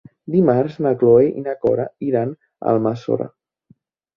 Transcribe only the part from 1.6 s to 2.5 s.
Cora iran